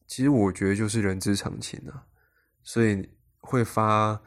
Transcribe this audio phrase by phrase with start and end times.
[0.08, 2.08] 其实我觉得就是人之常情啊，
[2.64, 4.24] 所以会发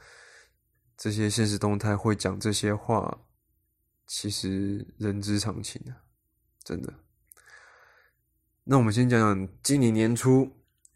[0.96, 3.18] 这些现实动态，会讲这些话，
[4.06, 5.96] 其实人之常情啊，
[6.64, 6.92] 真的。
[8.64, 10.50] 那我们先讲讲今年年初。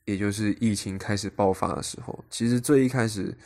[0.06, 3.36] 也就是疫情开始爆发的时候，其实最一开始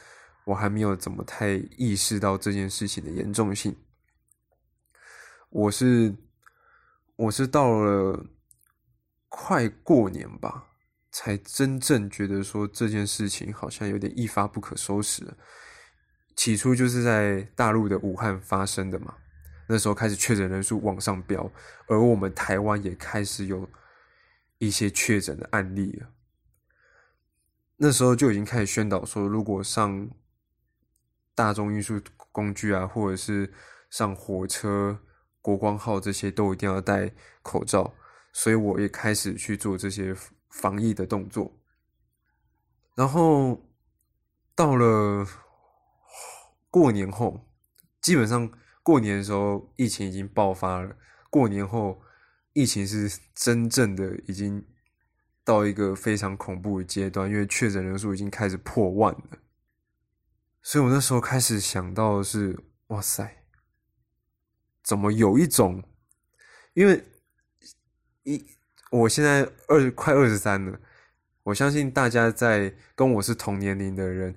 [0.47, 3.77] 我还没有怎么太意识到这件事情的严重性。
[5.51, 6.15] 我是
[7.17, 8.27] 我是到了
[9.29, 10.65] 快过年吧，
[11.11, 15.23] 才真正觉得说这件事情好像有点一发不可收拾。
[16.37, 19.15] 起初就是在大陆的武汉发生的嘛，
[19.69, 21.51] 那时候开始确诊人数往上飙，
[21.87, 23.69] 而我们台湾也开始有
[24.59, 26.09] 一些确诊的案例了。
[27.77, 30.09] 那时候就已经开始宣导说，如果上
[31.35, 32.01] 大众运输
[32.31, 33.53] 工具啊，或者是
[33.91, 34.99] 上火车、
[35.41, 37.13] 国光号这些，都一定要戴
[37.43, 37.95] 口罩。
[38.33, 40.15] 所以我也开始去做这些
[40.51, 41.57] 防疫的动作。
[42.97, 43.61] 然后
[44.55, 45.27] 到了
[46.75, 47.47] 过年后，
[48.01, 48.51] 基本上
[48.83, 50.97] 过年的时候疫情已经爆发了。
[51.31, 52.03] 过年后，
[52.53, 54.67] 疫情是真正的已经。
[55.47, 59.39] 到一个非常恐怖的阶段，因为确诊人数已经开始破万了，
[60.63, 63.45] 所以我那时候开始想到的是：哇塞，
[64.83, 65.85] 怎么有一种？
[66.73, 67.05] 因为
[68.23, 68.43] 一
[68.91, 70.81] 我现在二快二十三了，
[71.43, 74.35] 我相信大家在跟我是同年龄的人，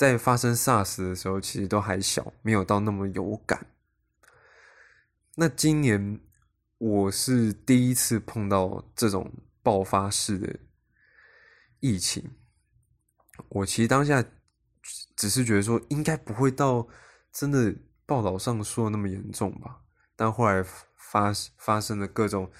[0.00, 3.66] 在发生 SARS 的时候，其实都还小，没有到那么有感。
[5.34, 6.18] 那今年
[6.78, 9.30] 我是第一次碰到这种。
[9.62, 10.58] 爆发式的
[11.80, 12.30] 疫情，
[13.50, 14.24] 我其实当下
[15.14, 16.88] 只是觉得说，应该不会到
[17.30, 19.82] 真的报道上说的那么严重吧。
[20.16, 20.64] 但后来
[20.96, 22.50] 发发生了各种，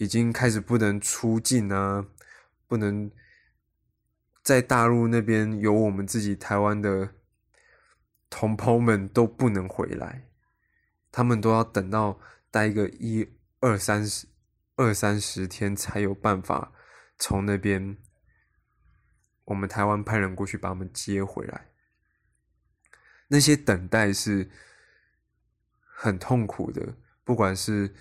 [0.00, 2.04] 已经开始不能出境啊，
[2.68, 3.10] 不能
[4.42, 7.14] 在大陆那边有我们自己台湾的
[8.28, 10.28] 同胞们都不能回来，
[11.10, 12.20] 他们都要等到
[12.50, 13.28] 待个一
[13.60, 14.26] 二三十。
[14.76, 16.72] 二三十天才有办法
[17.18, 17.98] 从那边，
[19.44, 21.68] 我们台湾派人过去把他们接回来。
[23.28, 24.50] 那些等待是
[25.84, 27.94] 很痛苦的，不管是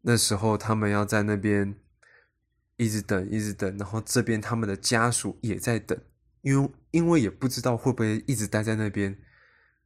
[0.00, 1.76] 那时候他们要在那边
[2.82, 5.98] 一直等，一直等，然后这边他们的家属也在等，
[6.40, 9.18] 因为因为也不知道会不会一直待在那边，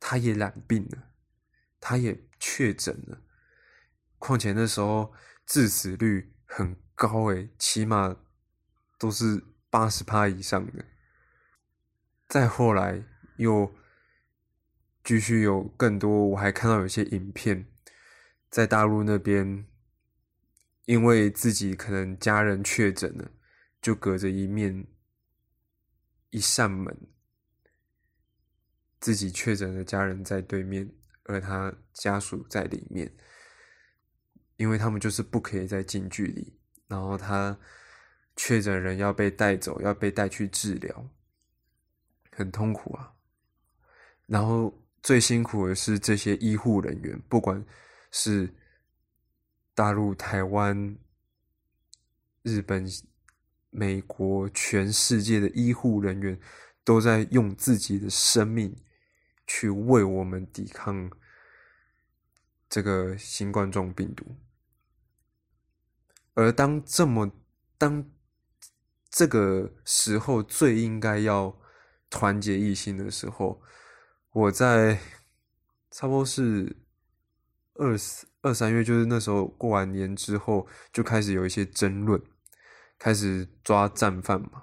[0.01, 1.11] 他也染病了，
[1.81, 3.21] 他也确诊了，
[4.19, 5.13] 况且那时候。
[5.49, 8.17] 致死率很高诶，起码
[8.99, 10.85] 都是八十趴以上的。
[12.27, 13.05] 再后来
[13.37, 13.73] 又
[15.05, 17.69] 继续有更多，我还看到有些影片，
[18.51, 19.69] 在大陆那边，
[20.87, 23.31] 因为自己可能家人确诊了，
[23.81, 24.87] 就隔着一面
[26.31, 26.97] 一扇门，
[28.99, 30.91] 自己确诊的家人在对面，
[31.25, 33.13] 而他家属在里面，
[34.57, 37.59] 因为他们就是不可以在近距离，然后他
[38.37, 41.11] 确诊人要被带走，要被带去治疗，
[42.31, 43.13] 很痛苦啊。
[44.27, 44.73] 然后
[45.03, 47.65] 最辛苦的是这些医护人员，不管
[48.11, 48.53] 是
[49.77, 50.97] 大陆、台湾、
[52.41, 52.89] 日本、
[53.69, 56.41] 美国，全世界的医护人员
[56.83, 58.75] 都在用自己的生命
[59.47, 61.11] 去为我们抵抗
[62.71, 64.25] 这个新冠状病毒。
[66.33, 67.31] 而当这么
[67.77, 68.11] 当
[69.11, 71.55] 这个时候最应该要
[72.09, 73.61] 团结一心的时候，
[74.31, 74.99] 我在
[75.91, 76.75] 差不多是
[77.75, 82.23] 二四二三月，就是那时候过完年之后，就开始有一些争论，
[82.97, 84.63] 开始抓战犯嘛。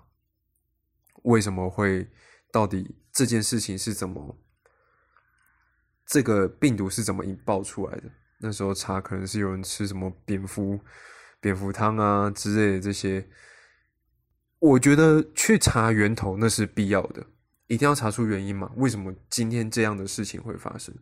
[1.24, 2.10] 为什么会？
[2.50, 4.38] 到底这件事情是怎么？
[6.06, 8.04] 这个病毒是怎么引爆出来的？
[8.40, 10.80] 那时候查，可能是有人吃什么蝙蝠
[11.42, 13.28] 蝙蝠汤啊之类的这些。
[14.60, 17.26] 我觉得去查源头那是必要的。
[17.68, 18.72] 一定要查出原因嘛？
[18.76, 20.94] 为什么今天这样的事情会发生？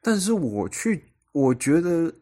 [0.00, 2.14] 但是我去，我觉得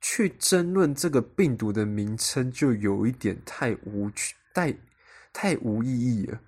[0.00, 4.76] 去争论这个病毒的名称，就有一点太无趣、太
[5.32, 6.40] 太无意义了。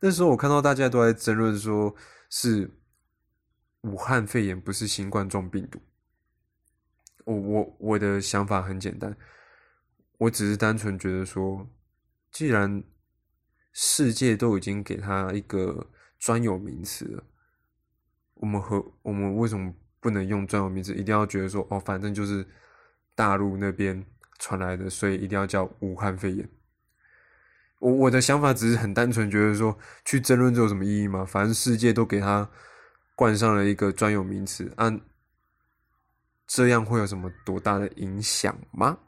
[0.00, 1.94] 那时候我看到大家都在争论，说
[2.30, 2.70] 是
[3.82, 5.80] 武汉肺炎，不是新冠状病毒。
[7.24, 9.16] 我我我的想法很简单，
[10.18, 11.68] 我只是单纯觉得说，
[12.30, 12.82] 既然。
[13.74, 17.24] 世界都已经给他一个专有名词了，
[18.34, 19.72] 我们和我们为什么
[20.02, 20.92] 不能用专有名词？
[20.92, 22.46] 一定要觉得说哦，反正就是
[23.14, 24.04] 大陆那边
[24.38, 26.46] 传来的，所以一定要叫武汉肺炎。
[27.78, 31.24] 我我的想法只是很单纯，觉得说去争论这有什么意义吗？
[31.24, 32.50] 反正世界都给他
[33.16, 35.00] 冠上了一个专有名词，按
[36.46, 38.98] 这样会有什么多大的影响吗？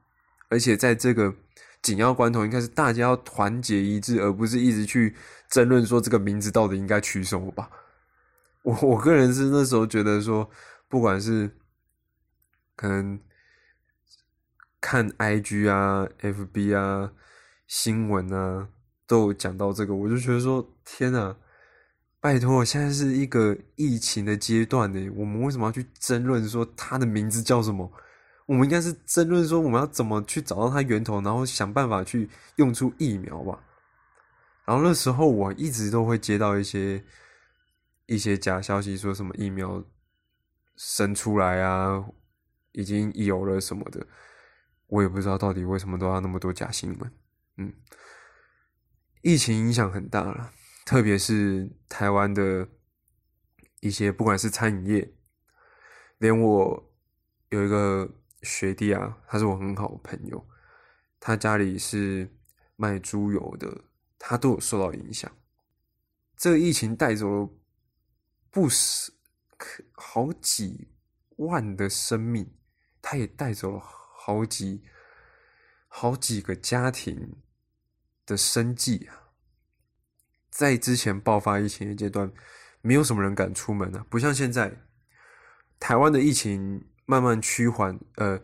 [0.48, 1.34] 而且在这个。
[1.84, 5.14] 紧要关头应该是大家要团结一致，而不是一直去
[5.50, 7.68] 争论说这个名字到底应该取什么吧。
[8.62, 10.48] 我我个人是那时候觉得说，
[10.94, 11.50] 不管是
[12.76, 13.18] 可能
[14.80, 17.12] 看 IG 啊、FB 啊、
[17.66, 18.68] 新闻啊，
[19.04, 21.36] 都有讲到这个，我就觉得说，天哪，
[22.20, 27.90] 拜托，现在是一个疫情的阶段呢，我们为什么要去争论说它的名字叫什么？
[28.46, 33.58] 我们应该是争论说，我们要怎么去找到它源头，然后想办法去用出疫苗吧。
[34.64, 37.04] 然后那时候我一直都会接到一些
[38.06, 39.82] 一些假消息，说什么疫苗
[40.76, 42.04] 生出来啊，
[42.72, 44.06] 已经有了什么的。
[44.86, 47.12] 我也不知道到底为什么都要那么多假新闻。
[47.56, 47.72] 嗯，
[49.22, 50.52] 疫情影响很大了，
[50.84, 52.68] 特别是台湾的
[53.80, 55.14] 一些，不管是餐饮业，
[56.18, 56.94] 连我
[57.50, 58.10] 有一个。
[58.46, 60.46] 学弟啊，他是我很好的朋友，
[61.18, 62.30] 他家里是
[62.76, 63.84] 卖猪油的，
[64.18, 65.34] 他都有受到影响。
[66.36, 67.50] 这个疫情带走了
[68.50, 69.10] 不少，
[69.92, 70.88] 好几
[71.36, 72.54] 万的生命，
[73.02, 74.82] 他也带走了好几
[75.88, 77.36] 好几个家庭
[78.26, 79.30] 的生计啊。
[80.50, 82.32] 在之前爆发疫情的阶段，
[82.80, 84.84] 没有什么人敢出门啊，不像现在，
[85.78, 86.86] 台湾的疫情。
[87.06, 88.40] 慢慢趋缓，呃，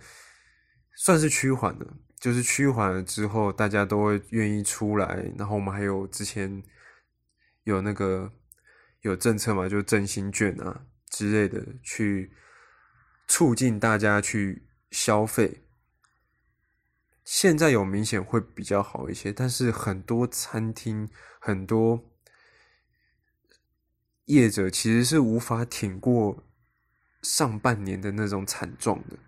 [0.94, 1.96] 算是趋缓了。
[2.20, 5.32] 就是趋缓了之后，大家都会愿意出来。
[5.38, 6.62] 然后我们还有之前
[7.64, 8.30] 有那个
[9.00, 12.32] 有政策嘛，就振兴券啊之类的，去
[13.28, 15.64] 促进大家去消费。
[17.24, 22.12] 现在有明显会比较好一些，但是很多餐厅、很多
[24.24, 26.46] 业者其实是无法挺过。
[27.22, 29.18] 上半年的那种惨状的，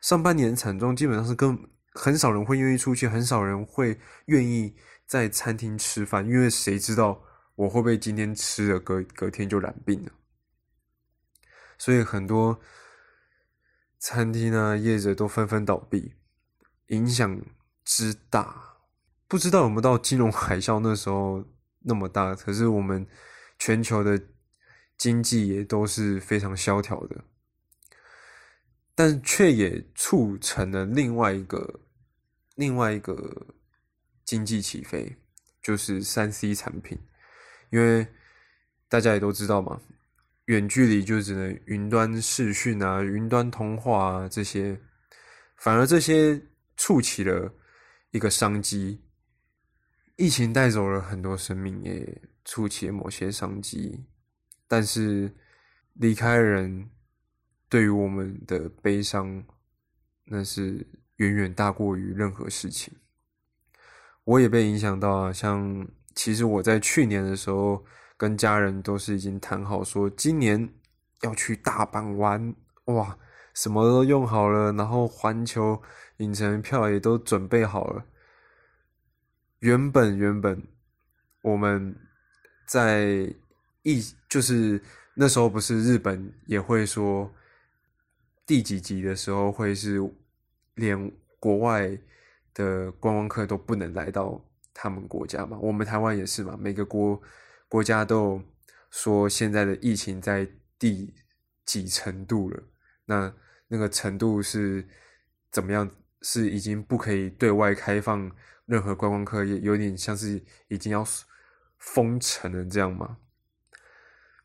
[0.00, 1.56] 上半年惨状基本上是跟
[1.94, 3.96] 很少人会愿意出去，很少人会
[4.26, 4.74] 愿意
[5.06, 7.22] 在餐厅吃饭，因为谁知道
[7.54, 10.10] 我会不会今天吃了隔隔天就染病了？
[11.80, 12.60] 所以很多
[13.98, 16.14] 餐厅啊业者都纷纷倒闭，
[16.86, 17.40] 影响
[17.84, 18.76] 之大，
[19.26, 21.44] 不知道有没有到金融海啸那时候
[21.80, 22.36] 那么大？
[22.36, 23.04] 可是我们
[23.58, 24.22] 全球的。
[25.00, 27.24] 经济也都是非常萧条的，
[28.94, 31.80] 但却也促成了另外一个
[32.54, 33.46] 另外一个
[34.26, 35.16] 经济起飞，
[35.62, 36.98] 就是三 C 产品。
[37.70, 38.06] 因为
[38.90, 39.80] 大家也都知道嘛，
[40.50, 44.76] 远距离就只能云端视讯啊、云端通话啊这些，
[45.56, 46.42] 反而这些
[46.76, 47.54] 触起了
[48.10, 49.00] 一个商机。
[50.16, 54.04] 疫情带走了很多生命，也触起了某些商机。
[54.66, 55.32] 但是
[55.94, 56.90] 离开人
[57.68, 59.44] 对于我们的悲伤，
[60.24, 60.84] 那是
[61.18, 62.92] 远远大过于任何事情。
[64.24, 67.84] 我也被影响到啊，像其实我在去年的时候，
[68.20, 70.68] 跟家人都是已经谈好说，今年
[71.22, 73.16] 要去大阪玩，哇，
[73.54, 75.80] 什么都用好了，然后环球
[76.18, 78.04] 影城票也都准备好了。
[79.60, 80.62] 原本原本
[81.40, 81.96] 我们
[82.66, 83.34] 在
[83.84, 84.78] 一就是
[85.14, 87.32] 那时候不是日本也会说
[88.44, 89.98] 第几集的时候会是
[90.74, 91.98] 连国外。
[92.52, 94.38] 的观光客都不能来到
[94.74, 95.56] 他们国家嘛？
[95.60, 96.56] 我们台湾也是嘛？
[96.58, 97.18] 每个国
[97.70, 98.42] 国家都
[98.90, 100.46] 说现在的疫情在
[100.76, 101.14] 第
[101.64, 102.62] 几程度了？
[103.04, 103.32] 那
[103.68, 104.86] 那个程度是
[105.50, 105.88] 怎么样？
[106.22, 108.30] 是已经不可以对外开放
[108.66, 111.02] 任何观光客，也有点像是已经要
[111.78, 113.16] 封城了这样吗？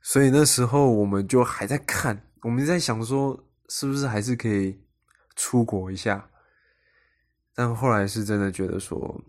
[0.02, 4.80] 所以那时候我们就还在看，我们在想说，是不是还是可以
[5.36, 6.30] 出国一下？
[7.54, 9.22] 但后来是真的觉得说，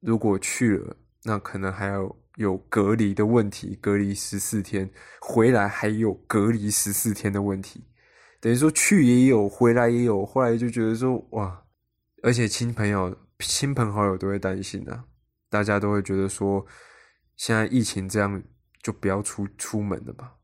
[0.00, 4.88] 如果去了，那可能还要有隔离的问题，隔离十四天，
[5.20, 7.84] 回来还有隔离十四天的问题，
[8.40, 10.24] 等于说去也有，回来也有。
[10.24, 11.64] 后来就觉得说，哇，
[12.22, 15.04] 而且亲朋友、亲朋好友都会担心啊，
[15.50, 16.64] 大家都会觉得说，
[17.36, 18.40] 现在疫情这样，
[18.84, 20.36] 就不要出出门了吧。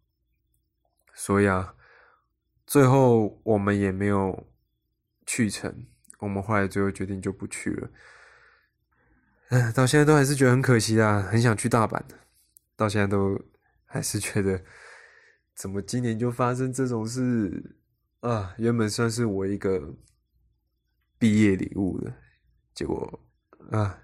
[1.14, 1.76] 所以啊，
[2.66, 4.48] 最后我们也没有
[5.24, 5.86] 去成。
[6.18, 7.88] 我们后来最后决定就不去了，
[9.74, 12.18] 到现在都还是觉得很可惜啊，很想去大阪的，
[12.76, 13.38] 到现在都
[13.84, 14.62] 还是觉得，
[15.54, 17.76] 怎么今年就发生这种事
[18.20, 18.54] 啊？
[18.58, 19.94] 原本算是我一个
[21.18, 22.14] 毕业礼物的，
[22.74, 23.20] 结果
[23.70, 23.98] 啊，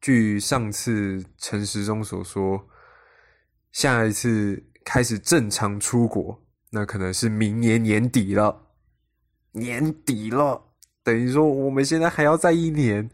[0.00, 2.68] 据上次陈时中所说，
[3.72, 8.66] 下一次开始正常出国，那可能是明年年底了，
[9.52, 10.74] 年底了。
[11.02, 13.10] 等于说，我们现在还要再一年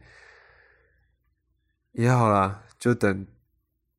[1.97, 3.27] 也好啦，就等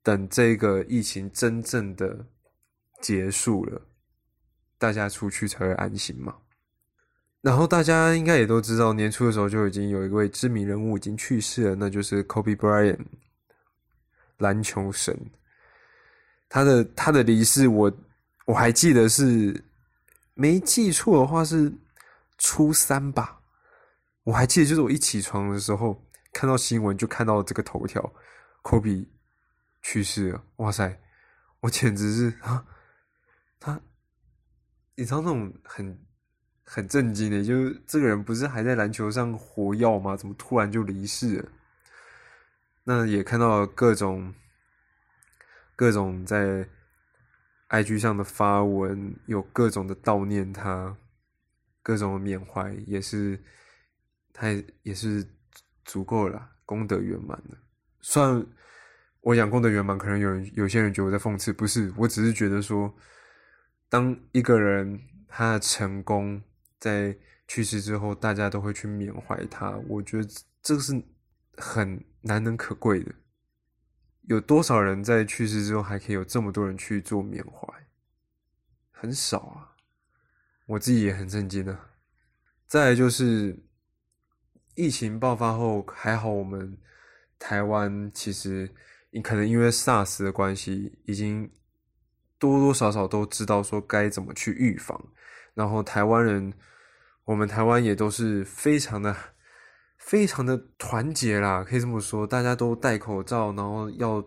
[0.03, 2.25] 等这个疫情真正的
[3.01, 3.81] 结束了，
[4.77, 6.35] 大家出去才会安心嘛。
[7.41, 12.99] 然后大家应该也都知道，年初的时候就已经有一位知名人物已经去世了，那就是 Kobe Bryant，
[14.37, 15.19] 篮球神。
[16.47, 17.91] 他的他的离世，我
[18.45, 19.65] 我还记得是
[20.35, 21.73] 没记错的话是
[22.37, 23.41] 初三吧。
[24.23, 25.99] 我还记得，就是我一起床的时候
[26.37, 28.13] 看到新闻，就看到这个头条，
[28.61, 29.11] 科比
[29.81, 30.43] 去世了。
[30.57, 31.01] 哇塞，
[31.61, 32.63] 我简直是啊！
[33.59, 33.81] 他，
[34.93, 35.99] 你知道那种很
[36.63, 40.15] 很震惊的，就是这个人不是还在篮球上活跃吗？
[40.15, 41.49] 怎么突然就离世了？
[42.83, 44.31] 那也看到各种
[45.75, 46.69] 各种在
[47.69, 50.95] IG 上的发文，有各种的悼念他，
[51.81, 53.43] 各种的缅怀，也是。
[54.39, 54.49] 他
[54.83, 55.27] 也是
[55.87, 57.57] 足够了，功德圆满了。
[58.01, 58.45] 虽然
[59.21, 62.93] 我讲功德圆满，可能有人有些人觉得我在讽刺，不是，我只是觉得说，
[63.87, 66.41] 当一个人他的成功
[66.77, 67.17] 在
[67.47, 70.29] 去世之后，大家都会去缅怀他，我觉得
[70.61, 71.01] 这是
[71.55, 73.15] 很难能可贵的。
[74.23, 77.67] 有多少人在去世之后还可以有这么多人去做缅怀？
[78.91, 79.71] 很少啊，
[80.65, 81.91] 我自己也很震惊啊。
[82.67, 83.63] 再来就是。
[84.77, 86.77] 疫情爆发后，还好我们
[87.39, 88.71] 台湾其实，
[89.23, 91.51] 可能因为 SARS 的关系，已经
[92.37, 95.11] 多多少少都知道说该怎么去预防。
[95.55, 96.53] 然后台湾人，
[97.25, 99.15] 我们台湾也都是非常的、
[99.97, 104.23] 非常的团结啦，可以这么说，大家都戴口罩，然后要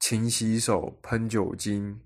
[0.00, 2.00] 勤洗手、喷酒精，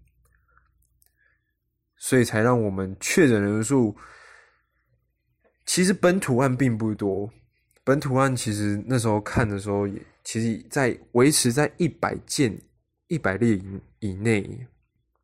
[1.97, 3.97] 所以才让我们确诊人数
[5.65, 7.33] 其实本土案并不多。
[7.87, 12.61] 本土案其实那时候看的时候，也其实，在维持在一百件、
[13.07, 13.63] 一百例
[14.01, 14.67] 以内，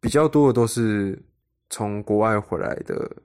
[0.01, 1.21] 比较多的都是
[1.69, 3.17] 从国外回来的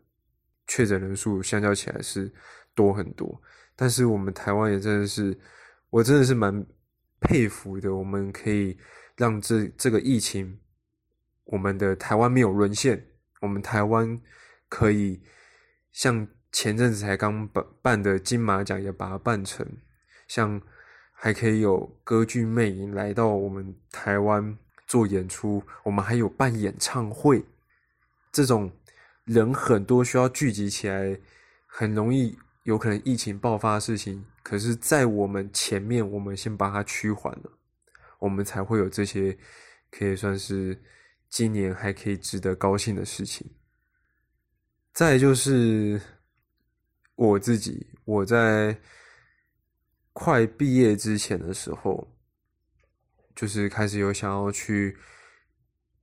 [0.65, 2.33] 确诊人数，相较起来是
[2.73, 3.39] 多很多。
[3.75, 5.37] 但是我们台湾也真的是，
[5.91, 6.65] 我真的是蛮
[7.19, 8.75] 佩服的，我们可以
[9.15, 10.59] 让这这个疫情，
[11.43, 13.05] 我们的台湾没有沦陷，
[13.41, 14.19] 我们台湾
[14.67, 15.21] 可以
[15.91, 16.27] 像。
[16.59, 19.63] 前阵子才刚办办的金马奖也把它办成，
[20.27, 20.59] 像
[21.11, 27.45] 还可以有歌剧魅影来到我们台湾做演出，我们还有办演唱会，
[28.31, 28.71] 这种
[29.25, 31.19] 人很多需要聚集起来，
[31.67, 37.51] 很容易有可能疫情爆发的事情，可是，在我们前面，我们先把它趋缓了，
[38.17, 39.37] 我们才会有这些
[39.91, 40.81] 可以算是
[41.29, 43.47] 今年还可以值得高兴的事情。
[44.91, 46.01] 再就是
[47.17, 48.79] 我自己，我在
[50.13, 52.07] 快毕业之前的时候，
[53.35, 54.95] 就是开始有想要去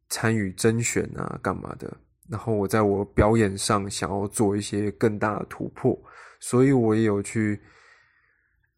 [0.08, 1.96] 参与甄选啊，干嘛的。
[2.28, 5.96] 然后我在我表演上想要做一些更大的突破，
[6.40, 7.60] 所以我也有去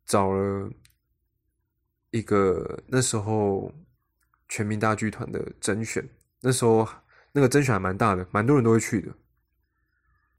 [0.05, 0.71] 找了
[2.11, 3.73] 一个那时候
[4.49, 6.07] 全民大剧团的甄选。
[6.43, 6.87] 那时候
[7.33, 9.15] 那个甄选还蛮大的，蛮多人都会去的。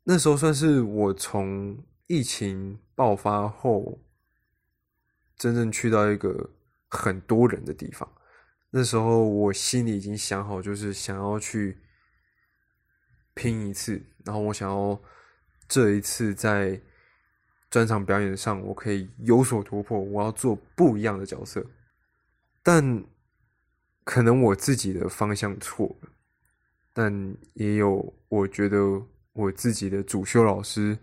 [0.10, 4.00] 那时候算是我从疫情爆发后
[5.36, 6.52] 真正去到一个
[6.88, 8.10] 很多人的地方。
[8.70, 11.78] 那时候我心里已经想好，就是想要去。
[13.40, 15.00] 拼一次，然后我想要
[15.68, 16.82] 这一次在
[17.70, 20.00] 专场表演上，我可以有所突破。
[20.00, 21.64] 我要做不一样的角色，
[22.64, 23.06] 但
[24.04, 26.10] 可能我自己的方向错了，
[26.92, 29.06] 但也有我觉得
[29.38, 30.98] 我自己的主修老师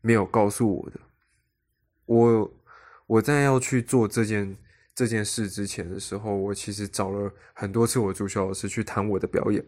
[0.00, 0.98] 没有告诉我的。
[2.06, 2.52] 我
[3.06, 4.56] 我在要去做这件
[4.94, 9.64] 这件事之前的时候，我其实找了很多次我主修老师去谈我的表演。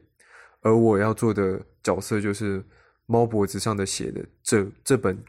[0.62, 2.64] 而我要做的角色就是
[3.06, 5.20] 猫脖子上的写的这这本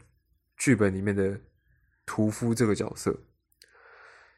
[0.56, 1.38] 剧本里面的
[2.06, 3.16] 屠夫这个角色。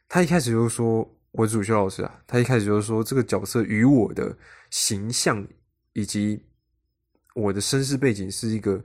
[0.08, 4.34] 他一开始就说：“我主修老师啊，他一开始就说这个角色与我的
[4.70, 5.46] 形象
[5.92, 6.45] 以及
[7.36, 8.84] 我的身世背景是一个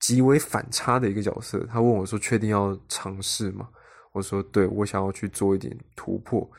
[0.00, 3.68] 极为反差的一个角色。”他问我说：“确定要尝试吗？”
[4.12, 6.50] 我说：“对，我想要去做一点突破。”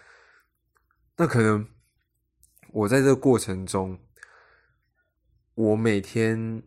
[1.18, 1.68] 那可能
[2.72, 4.00] 我在这个过程中。
[5.58, 6.62] 我每天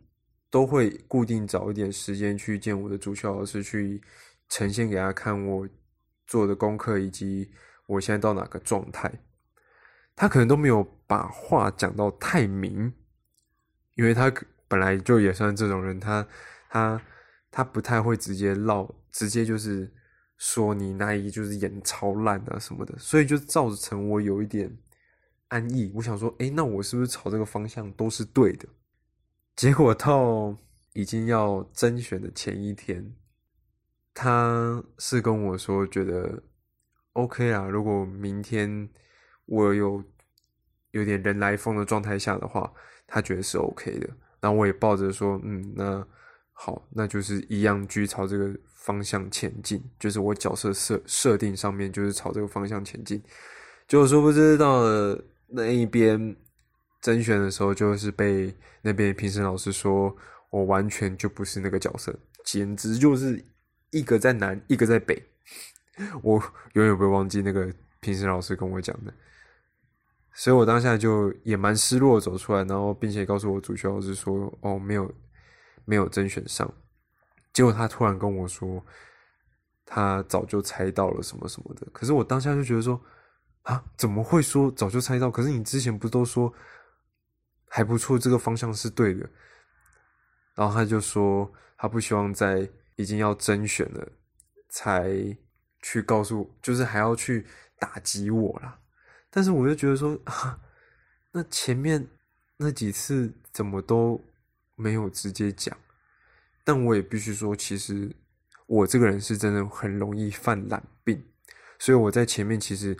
[0.49, 4.01] 都会固定找一点时间去见我的主修老师，去
[4.47, 5.69] 呈现给他看我
[6.25, 7.53] 做的功课以及
[7.85, 9.21] 我现在到哪个状态。
[10.15, 12.91] 他可能都没有把话讲到太明，
[13.99, 14.31] 因为他
[14.69, 16.25] 本来就也算这种人，他
[16.69, 17.01] 他
[17.51, 19.91] 他不太会直接唠，直接就是
[20.37, 24.73] 说你那一就是演超烂啊什么的，所以就造成我有一点
[25.49, 25.91] 安逸。
[25.95, 28.69] 我想说，哎，那我是不是朝这个方向都是对的？
[29.57, 30.55] 结果到
[30.93, 33.13] 已经要甄选的前一天，
[34.13, 36.41] 他是跟我说觉得
[37.11, 38.87] OK 啊，如果明天
[39.45, 40.01] 我有
[40.91, 42.71] 有点人来疯的状态下的话，
[43.09, 44.09] 他觉得是 OK 的。
[44.39, 46.07] 然后我也抱着说，嗯，那
[46.53, 49.83] 好，那就是一样，继续朝这个方向前进。
[49.99, 53.21] 就是我角色设设定上面就是朝这个方向前进。
[53.87, 56.35] 结果说不知到了那一边。
[57.01, 60.13] 甄选的时候，就是被那边评审老师说
[60.49, 63.41] 我完全就不是那个角色，简直就是
[63.91, 65.17] 一个在南，一个在北。
[66.21, 66.43] 我
[66.73, 69.13] 永远不会忘记那个评审老师跟我讲的，
[70.39, 75.13] 所以我当下就也蛮失落，走出来，然后并且告诉我主修老师说：“哦，没有，
[75.83, 76.73] 没有甄选上。”
[77.51, 78.81] 结果他突然跟我说，
[79.85, 81.85] 他早就猜到了什么什么的。
[81.91, 82.97] 可是我当下就觉得说
[83.63, 85.29] ：“啊，怎么会说早就猜到？
[85.29, 86.53] 可是你之前不都说？”
[87.67, 89.29] 还不错，这个方向是对的。
[90.55, 94.07] 然后他就说，他不希望在已经要甄选了
[94.69, 95.11] 才
[95.81, 97.45] 去告诉，就是还要去
[97.77, 98.79] 打击我啦。
[99.29, 100.59] 但是我就觉得说，啊，
[101.31, 102.07] 那前面
[102.57, 104.19] 那几次怎么都
[104.75, 105.77] 没有直接讲？
[106.63, 108.15] 但我也必须说，其实
[108.67, 111.23] 我这个人是真的很容易犯懒病，
[111.79, 112.95] 所以我在前面其实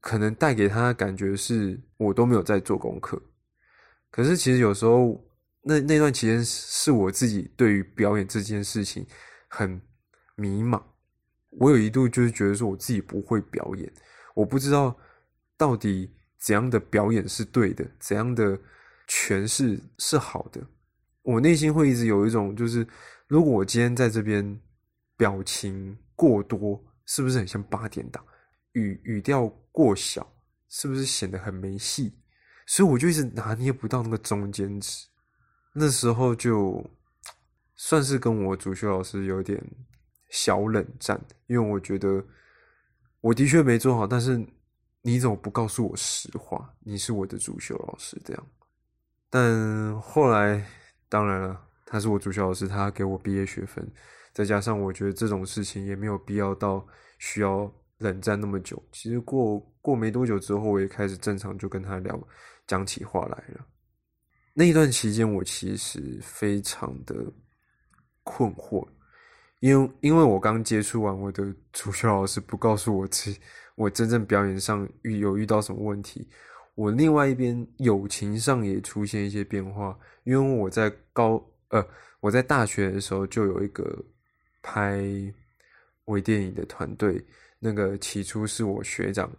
[0.00, 3.20] 可能带给他的感觉是我都没有在做功课。
[4.10, 5.22] 可是其实有时候，
[5.62, 9.06] 那那段期间是我自己对于表演这件事情
[9.48, 9.80] 很
[10.36, 10.82] 迷茫。
[11.50, 13.92] 我有一度就是觉得说，我自己不会表演，
[14.34, 14.96] 我不知道
[15.56, 18.58] 到底怎样的表演是对的，怎样的
[19.08, 20.60] 诠释是好的。
[21.22, 22.86] 我内心会一直有一种，就是
[23.26, 24.60] 如果我今天在这边
[25.16, 28.24] 表情过多，是不是很像八点档？
[28.72, 30.26] 语语调过小，
[30.68, 32.18] 是不是显得很没戏？
[32.66, 35.06] 所以我就一直拿捏不到那个中间值，
[35.74, 36.84] 那时候就
[37.76, 39.62] 算是跟我主修老师有点
[40.30, 42.24] 小冷战，因为我觉得
[43.20, 44.44] 我的确没做好，但是
[45.06, 46.74] 你怎么不告诉我实话？
[46.80, 48.46] 你是我的主修老师，这样。
[49.28, 50.64] 但后来，
[51.10, 53.86] 当然了，他是我主修老师，他给我毕业学分，
[54.32, 56.82] 再加上我觉得这种事情也没有必要到
[57.18, 58.82] 需要冷战那么久。
[58.92, 62.18] 其实过过没多久之后，我也开始正常就跟他聊。
[62.66, 63.66] 讲起话来了，
[64.54, 67.14] 那一段期间，我其实非常的
[68.22, 68.88] 困惑，
[69.60, 73.30] 因为因为我刚接触完我的主修老师，不告诉我这
[73.74, 76.28] 我真正表演上遇有遇到什么问题，
[76.74, 81.84] 我另外一边友情上也出现一些变化，因为我在高呃，
[82.20, 84.04] 我在大学的时候就有一个
[84.62, 85.02] 拍
[86.06, 87.24] 微电影的团队，
[87.58, 89.30] 那个起初是我学长，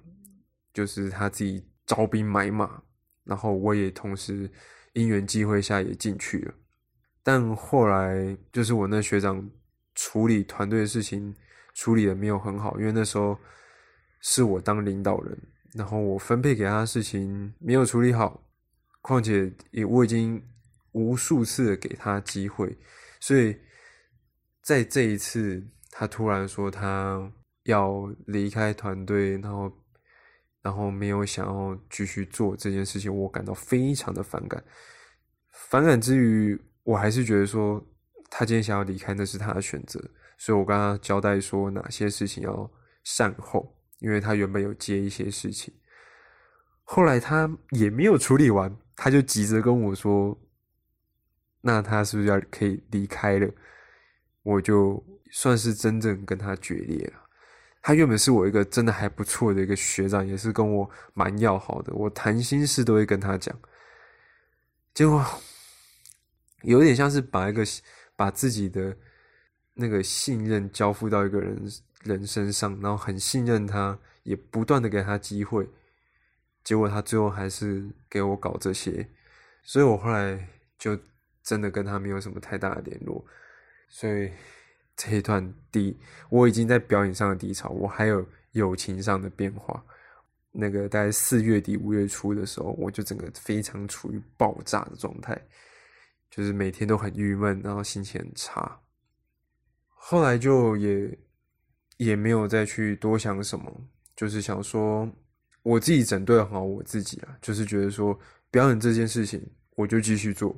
[0.73, 2.81] 就是他自己招兵买马，
[3.23, 4.49] 然后我也同时
[4.93, 6.53] 因缘机会下也进去了，
[7.23, 9.49] 但后来就是我那学长
[9.93, 11.33] 处理团队的事情
[11.73, 13.37] 处理的没有很好，因为那时候
[14.27, 15.37] 是我当领导人，
[15.75, 18.41] 然后我分配给他的事情没有处理好。
[18.99, 20.43] 况且也我已经
[20.93, 22.75] 无数次给他机会，
[23.19, 23.55] 所以
[24.63, 27.31] 在这一次他突然说他
[27.65, 29.71] 要离开团队，然后
[30.63, 34.63] 然后没有想要继续做这件事情，我感到非常的反感。
[35.69, 37.79] 反感之余，我还是觉得说
[38.31, 40.03] 他今天想要离开那是他的选择，
[40.39, 42.71] 所以我跟他交代说哪些事情要
[43.03, 43.74] 善后，
[44.05, 45.73] 因为他原本有接一些事情，
[46.83, 48.71] 后来他也没有处理完。
[48.95, 50.39] 他就急着跟我说
[51.59, 53.51] ：“那他是不是要可以离开了？”
[54.43, 57.13] 我就算是真正跟他决裂了。
[57.81, 63.59] 他原本是我一个真的还不错的一个学长，也是跟我蛮要好的，我谈心事都会跟他讲。
[64.93, 65.25] 结果
[66.61, 67.63] 有点像是把一个
[68.15, 68.95] 把自己的
[69.73, 71.59] 那个信任交付到一个人
[72.05, 75.67] 人身上，然后很信任他，也不断的给他机会。
[76.63, 79.07] 结果他最后还是给我搞这些，
[79.63, 80.47] 所以我后来
[80.79, 80.97] 就
[81.43, 83.23] 真的跟他没有什么太大的联络。
[83.87, 84.31] 所以
[84.95, 85.95] 这一段低，
[86.29, 89.83] 我已经在表演上的低潮，我还有友情上的变化。
[90.51, 95.39] 那个大概四月底五月初的时候，我就整个非常处于爆炸的状态，
[96.31, 98.79] 就是每天都很郁闷，然后心情很差。
[99.89, 101.15] 后来就也
[101.97, 105.09] 也没有再去多想什么，就是想说。
[105.65, 108.15] 我自己整顿好我自己啊，就是觉得说
[108.51, 109.43] 表演这件事情，
[109.75, 110.55] 我就继续做，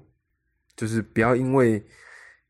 [0.76, 1.82] 就是不要因为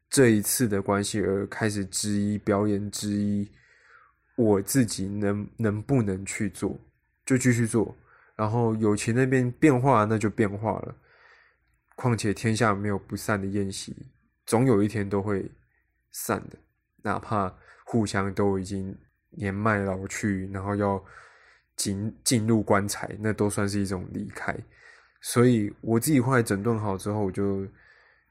[0.10, 3.48] 这一次的关系而开始质疑表演，质疑
[4.38, 6.76] 我自己能能不能去做，
[7.28, 7.96] 就继续做。
[8.36, 10.96] 然后友情那边变化，那就变化了。
[11.96, 13.96] 况且天下没有不散的宴席，
[14.48, 15.48] 总有一天都会
[16.12, 16.58] 散的，
[17.04, 17.56] 哪怕
[17.88, 18.96] 互相都已经
[19.32, 21.04] 年迈老去，然后要。
[21.78, 24.52] 进进入棺材，那都算是一种离开。
[25.22, 27.68] 所以我自己后来整顿好之后，我就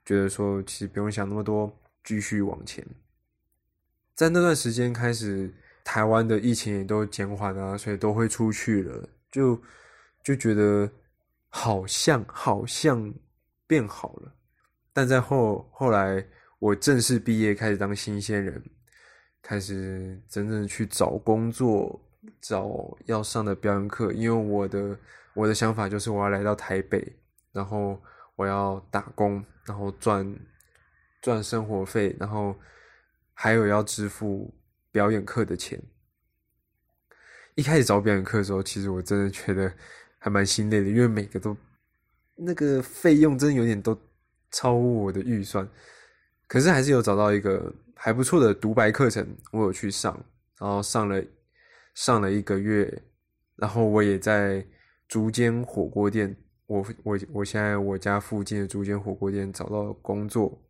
[0.05, 2.85] 觉得说，其实不用想那么多，继续往前。
[4.17, 5.49] 在那段时间开始，
[5.85, 9.63] 台湾的疫情也都减缓啊，所以都会出去了，就
[10.25, 10.91] 就觉得
[11.49, 13.15] 好像好像
[13.69, 14.35] 变好了。
[14.93, 16.27] 但在后后来，
[16.59, 18.61] 我正式毕业，开始当新鲜人，
[19.47, 22.03] 开始真正去找工作。
[22.41, 24.99] 找要上的表演课，因为我的
[25.33, 27.17] 我的想法就是我要来到台北，
[27.53, 28.03] 然后
[28.35, 30.37] 我要打工，然后赚
[31.23, 32.57] 赚生活费，然后
[33.33, 34.53] 还有要支付
[34.91, 35.81] 表演课的钱。
[37.55, 39.73] 一开始找表演课的时候，其实我真的觉得
[40.19, 41.57] 还蛮心累的，因为每个都
[42.35, 43.97] 那个费用真的有点都
[44.51, 45.67] 超乎我的预算。
[46.47, 50.19] 可是还是有找到一个还不错的独白课程，我有去上，
[50.59, 51.23] 然后上了。
[51.95, 53.03] 上了一个月，
[53.55, 54.63] 然后我也在
[55.09, 60.63] 竹间火锅店，我我我现在我家附近的竹间火锅店找到工作。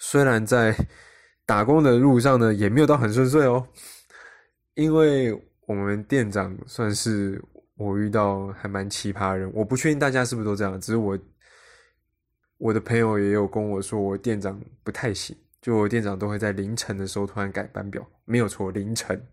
[0.00, 0.74] 虽然在
[1.46, 3.64] 打工的路上呢，也没有到很顺遂哦，
[4.74, 5.32] 因为
[5.66, 7.40] 我们店长算是
[7.76, 11.16] 我遇到还蛮奇葩的人，我不确定大家是不是都这样，只是我
[12.60, 19.26] 我的朋友也有跟我说，我店长不太行，就我店长都会在凌晨的时候突然改班表，没有错，凌晨。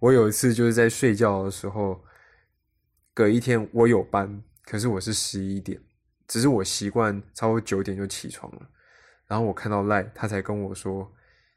[0.00, 2.02] 我有一次就是在睡觉的时候，
[3.14, 5.80] 隔一天我有班，可是我是十一点，
[6.26, 8.68] 只是我习惯超过九点就起床了。
[9.28, 11.08] 然后我看到赖，他才跟我说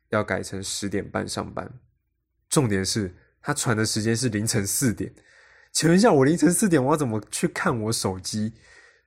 [0.09, 1.67] 要改成十点半上班。
[2.47, 5.11] 重点是他传的时间是凌晨四点，
[5.71, 8.53] 请问一下，我凌晨四点我要怎么去看我手机？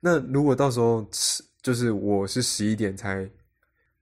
[0.01, 3.29] 那如果到时候迟，就是我是十一点才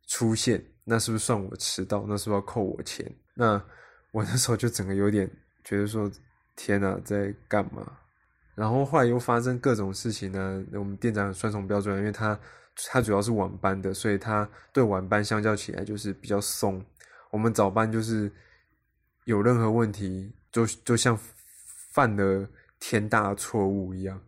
[0.07, 2.05] 出现，那是不是算我迟到？
[2.07, 3.09] 那是不是要扣我钱？
[3.33, 3.61] 那？
[4.13, 5.29] 我那时候就整个有点
[5.63, 6.09] 觉得说，
[6.55, 7.85] 天哪，在干嘛？
[8.55, 10.65] 然后后来又发生各种事情呢。
[10.73, 12.39] 我们店长双重标准，因为他
[12.87, 16.83] 他主要是晚班的，所以他对晚班相较起来就是比较松。
[17.29, 18.31] 我们早班就是
[19.25, 21.15] 有任何问题，就就像
[21.91, 22.47] 犯了
[22.79, 24.19] 天大错误一样。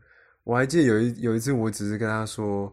[0.43, 2.71] 我还记得有一有一次，我只是跟他说。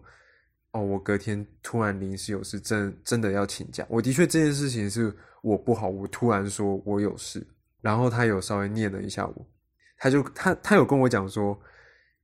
[0.72, 3.86] 哦，我隔天突然临时有事，真真的要请假。
[3.88, 7.46] 我的确这件事情是我不好，我突然说我有事，
[7.80, 9.46] 然后他有稍微念了一下我，
[9.96, 11.58] 他就他他有跟我讲说，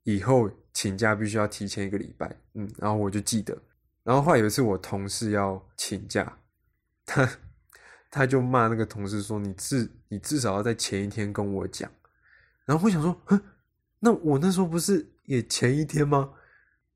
[0.02, 3.57] 以后请假必须要提前一个礼拜，嗯，然后我就记得，
[4.02, 6.37] 然后后来有一次我同事要请假，
[7.07, 7.28] 他
[8.11, 11.90] 他就骂那个同事说：“你至你至少要在前一天跟我讲。”
[12.66, 13.40] 然后我想说：“哼，
[14.00, 16.35] 那我那时候不是也前一天吗？”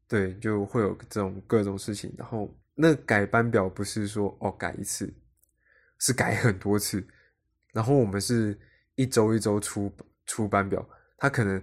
[0.09, 2.15] 对，就会有这种各种事情。
[2.17, 5.13] 然后那改班表不是说哦改一次，
[5.99, 7.07] 是改很多次。
[7.73, 8.59] 然后我们是
[8.95, 9.93] 一周一周出
[10.27, 11.63] 出班表，他可能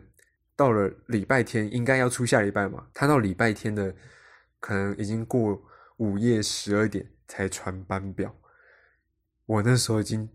[0.56, 3.94] 到了礼拜天应该要出下礼拜嘛，他到礼拜天的。
[4.66, 5.62] 可能已经过
[5.98, 8.34] 午夜十二点才传班表，
[9.46, 10.30] 我那时候已经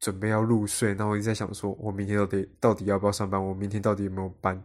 [0.00, 3.40] 准备要入睡，那我一直在想说，我明天到底到底要不要上班？
[3.40, 4.60] 我明天到底有没有班？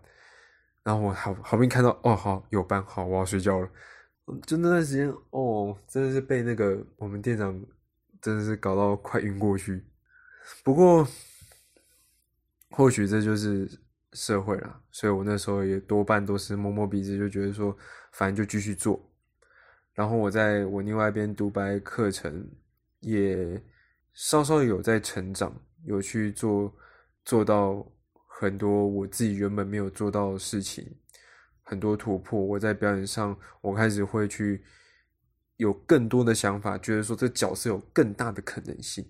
[0.83, 3.69] 然后我好好不容易看到，哦，好有班，好，我要睡觉了。
[4.45, 7.59] 就那段时间，哦，真的是被那个我们店长
[8.21, 9.83] 真的是搞到快晕过去。
[10.63, 11.07] 不过，
[12.69, 13.69] 或许这就是
[14.13, 17.75] 社会啦，所以我那时候也多半都是摸摸鼻子，就觉得说。
[18.15, 19.11] 反正就继续做，
[19.95, 22.47] 然后我在我另外一边独白课程
[22.99, 23.59] 也
[24.13, 25.51] 稍稍有在成长，
[25.83, 26.71] 有去做
[27.25, 27.83] 做到
[28.35, 30.85] 很多我自己原本没有做到的事情，
[31.61, 32.39] 很多突破。
[32.39, 34.63] 我在表演上，我开始会去
[35.57, 39.05] 有更多的想法，觉得说这角色有更大的可能性。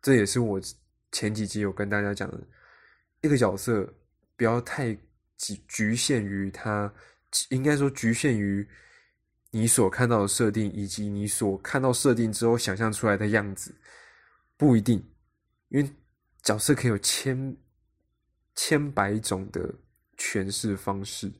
[0.00, 0.60] 这也是我
[1.12, 2.40] 前几集有跟大家讲的，
[3.20, 3.92] 一个角色
[4.36, 4.94] 不要太
[5.36, 6.92] 局局限于他。
[7.50, 8.66] 应该说局限于
[9.50, 13.76] 你所看到的设定，以及你所看到设定之后想象出来的样子，
[14.56, 15.06] 不一定，
[15.68, 15.90] 因为
[16.42, 17.54] 角色可以有千
[18.58, 19.72] 千百种的
[20.18, 21.32] 诠释方式，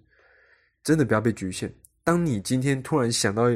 [0.84, 1.68] 真的不要被局限。
[2.04, 3.46] 当你今天突然想到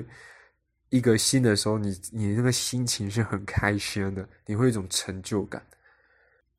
[0.89, 5.65] 一个新的时候，你你那个心情是很开心的，你会有一种成就感。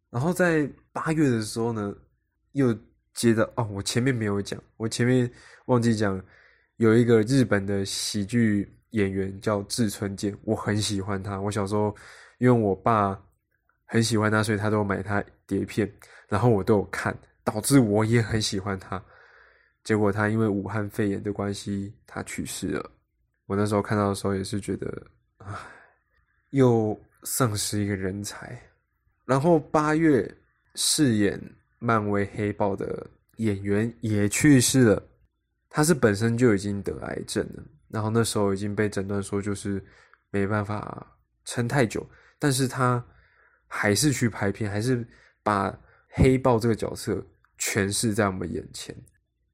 [0.10, 1.94] 然后在八月的时候呢，
[2.54, 2.74] 又。
[3.16, 5.32] 接着哦，我前面没有讲，我前面
[5.68, 6.20] 忘记讲，
[6.78, 11.40] 有一个日本的喜剧演员叫志村健，我很喜欢他。
[11.40, 11.96] 我小时候
[12.40, 13.16] 因为我爸
[13.94, 15.88] 很喜欢他，所以他都买他碟片，
[16.28, 19.00] 然后我都有看，导致我也很喜欢他。
[19.84, 22.90] 结果他因为武汉肺炎的关系，他去世了。
[23.46, 25.06] 我那时候看到的时候也是觉得，
[25.38, 25.54] 唉，
[26.50, 28.60] 又丧失一个人才。
[29.26, 30.28] 然后八月
[30.74, 31.40] 饰演。
[31.86, 33.06] 漫威黑豹的
[33.40, 35.04] 演员也去世了，
[35.68, 39.84] 他是本身就已经得癌症了，然后那时候已经被诊断说就是
[40.30, 41.06] 没办法
[41.44, 43.06] 撑太久，但是他
[43.76, 45.04] 还是去拍片，还是
[45.42, 45.76] 把
[46.10, 47.26] 黑豹这个角色
[47.58, 48.96] 诠释在我们眼前。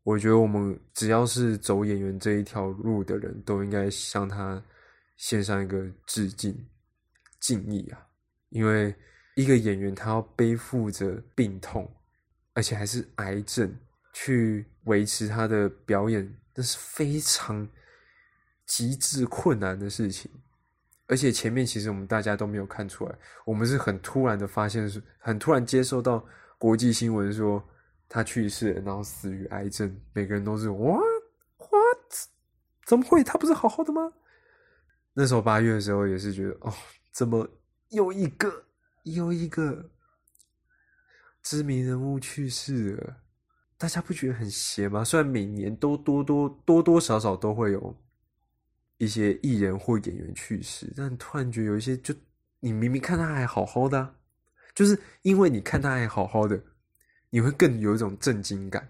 [0.04, 4.62] 我觉得我们只要是走演员这一条路的人都应该向他
[5.16, 6.68] 献上一个致敬、
[7.40, 8.08] 敬意啊！
[8.50, 8.94] 因为
[9.36, 11.90] 一个演员他要背负着病痛。
[12.56, 13.74] 而且还是癌症，
[14.12, 17.66] 去维持他的表演，那是非常
[18.66, 20.30] 极致困难的事情。
[21.10, 26.24] 而且前面其实我们大家都没有看出来，我们是很突然的发现，是很突然接受到
[26.58, 27.62] 国际新闻说
[28.08, 30.00] 他去世，然后死于癌症。
[30.14, 31.02] 每个人都是 what
[31.58, 32.14] what？
[32.86, 33.24] 怎么会？
[33.24, 34.14] 他不是好好的吗？
[35.14, 36.74] 那时候八月的时候也是觉得哦，
[37.12, 37.46] 怎么
[37.90, 38.64] 又一个
[39.04, 39.90] 又一个？
[41.42, 43.16] 知名人物去世了，
[43.78, 45.06] 大家不觉得很邪吗？
[45.06, 47.96] 虽然每年都多多多多少少都会有
[49.00, 52.14] 一些艺人或演员去世，但突然觉得有一些，就
[52.60, 54.16] 你明明看他还好好的，
[54.76, 56.62] 就是因为你看他还好好的，
[57.32, 58.88] 你会更有一种震惊感。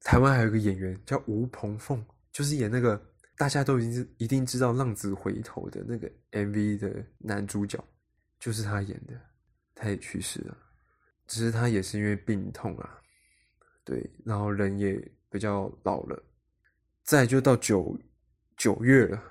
[0.00, 2.98] 台湾还有一个演员叫吴鹏凤，就是演那个
[3.36, 7.82] 大家都已经一定知道《浪子回头》的那个 MV 的男主角，
[8.38, 9.20] 就是他演的，
[9.74, 10.56] 他也去世了。
[11.26, 12.98] 只是他也是因为病痛啊，
[13.84, 16.22] 对，然后人也比较老了。
[17.04, 17.98] 再就到九
[18.56, 19.22] 九月了，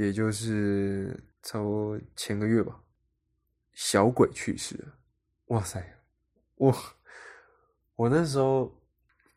[0.00, 2.80] 也就是差不多前个月吧，
[3.74, 4.94] 小鬼去世了。
[5.48, 5.84] 哇塞，
[6.54, 6.74] 我
[7.96, 8.74] 我那时候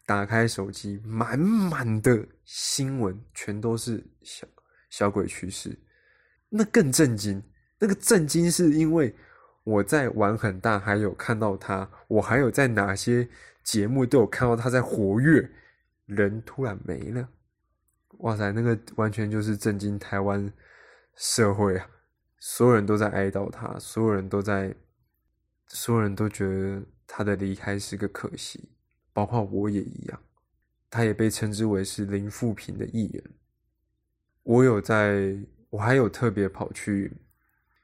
[0.06, 4.48] 打开手机，满满的新闻全都是小
[4.90, 5.78] 小鬼去世，
[6.48, 7.44] 那更震惊。
[7.80, 9.14] 那个震惊是因为。
[9.66, 13.30] 我在玩很大，还有看到他，我还有在哪些
[13.64, 15.50] 节目都有看到他在活跃，
[16.06, 17.30] 人突然没了，
[18.24, 20.52] 哇塞，那个完全就是震惊台湾
[21.16, 21.90] 社会啊！
[22.40, 24.74] 所有人都在哀悼他，所有人都在，
[25.68, 28.70] 所有人都觉得他的离开是个可惜，
[29.12, 30.20] 包括我也一样。
[30.90, 33.24] 他也被称之为是林富平的艺人，
[34.44, 35.38] 我有在，
[35.70, 37.12] 我还有特别跑去。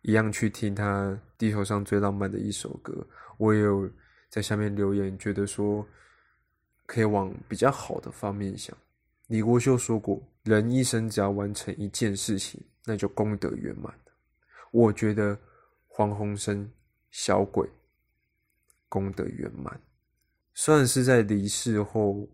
[0.04, 3.06] 一样去听他地球上最浪漫的一首歌，
[3.38, 3.92] 我也有
[4.30, 5.86] 在下面留言，觉得说
[6.86, 8.74] 可以往比较好的方面想。
[9.30, 13.94] 李国修说过，人一生只要完成一件事情，那就功德圆满
[14.72, 15.38] 我觉得
[15.88, 16.68] 黄鸿升
[17.12, 17.70] 小鬼
[18.88, 19.80] 功德圆满，
[20.56, 22.28] 虽然是在离世后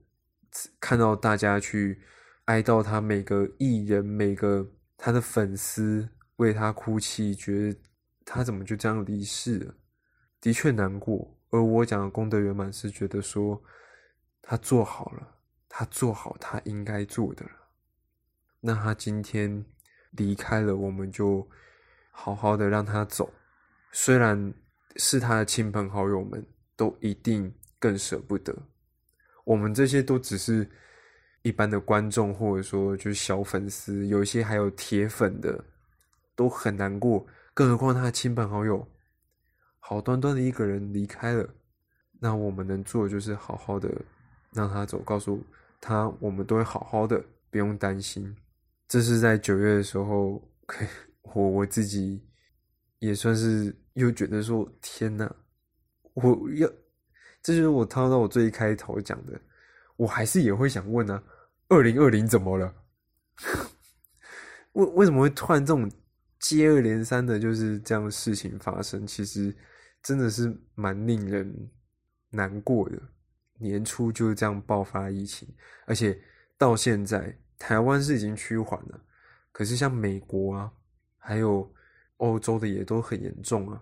[0.79, 1.99] 看到大家去
[2.45, 7.79] 哀悼他，每个艺人、每个他的粉丝为他哭泣，觉得
[8.23, 9.75] 他怎么就这样离世了，
[10.39, 11.29] 的确难过。
[11.49, 13.61] 而我讲的功德圆满，是觉得说
[14.41, 15.35] 他做好了，
[15.77, 17.45] 他做好他应该做的。
[18.61, 19.65] 那他今天
[20.11, 21.45] 离开了，我们就。
[22.17, 23.29] 好好的让他走，
[23.91, 24.53] 虽然
[24.95, 26.41] 是他的亲朋好友们
[26.77, 28.55] 都一定更舍不得，
[29.43, 30.65] 我们这些都只是
[31.41, 35.61] 一般的观众，或者说就是小粉丝，有一些还有铁粉的，
[36.37, 37.27] 都很难过。
[37.53, 38.87] 更何况他的亲朋好友，
[39.81, 41.45] 好端端的一个人离开了，
[42.21, 43.93] 那我们能做的就是好好的
[44.53, 45.43] 让他走，告诉
[45.87, 48.35] 他我们都会好好的，不用担心。
[48.87, 50.87] 这是在九月的时候可以。
[51.33, 52.23] 我我自己
[52.99, 55.29] 也算是又觉得说天哪，
[56.13, 56.67] 我要
[57.43, 59.39] 这就是我套到我最开头讲的，
[59.97, 61.21] 我还是也会想问呢，
[61.67, 62.73] 二零二零怎么了？
[64.73, 65.91] 为为什么会突然这种
[66.39, 69.05] 接二连三的就是这样的事情发生？
[69.05, 69.53] 其实
[70.01, 71.69] 真的是蛮令人
[72.29, 73.01] 难过的。
[73.57, 75.47] 年初就是这样爆发疫情，
[75.85, 76.19] 而且
[76.57, 79.01] 到现在台湾是已经趋缓了，
[79.51, 80.71] 可是像美国啊。
[81.27, 81.67] 还有
[82.17, 83.81] 欧洲的也都很严重啊，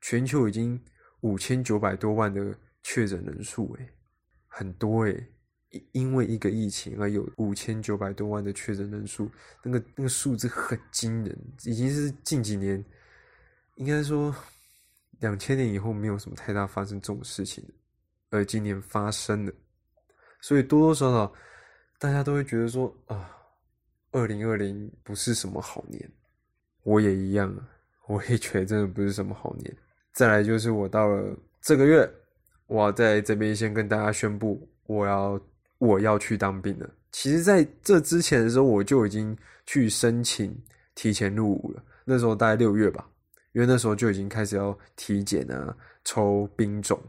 [0.00, 0.80] 全球已经
[1.22, 3.88] 五千九百多万的确诊人数，诶，
[4.46, 5.26] 很多诶，
[5.70, 9.28] 因因为一个疫情而有五千九百多万的确诊人数，
[9.64, 12.84] 那个那个数字很惊人，已经是近几年，
[13.74, 14.32] 应该说
[15.18, 17.68] 两千年以后没有什么太大发生这种事情，
[18.30, 19.52] 而今年发生了，
[20.40, 21.32] 所以多多少少
[21.98, 23.30] 大家都会觉得说啊，
[24.12, 26.10] 二零二零不是什么好年。
[26.82, 27.54] 我也一样，
[28.06, 29.76] 我也觉得真的不是什么好年。
[30.14, 32.10] 再来就是我到了这个月，
[32.66, 35.38] 我要在这边先跟大家宣布，我要
[35.78, 36.88] 我要去当兵了。
[37.12, 40.56] 其实在这之前的时候，我就已经去申请
[40.94, 41.84] 提前入伍了。
[42.04, 43.06] 那时候大概六月吧，
[43.52, 47.00] 因为那时候就已经开始要体检啊，抽兵种。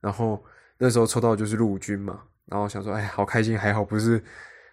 [0.00, 0.42] 然后
[0.78, 4.22] 那时候抽到就是陆军嘛，然后想说，哎，好开心，还好不是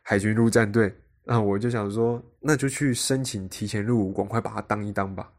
[0.03, 0.93] 海军陆战队。
[1.23, 5.29] 那我就想说，那就去申请提前入伍，赶快把它当一当吧。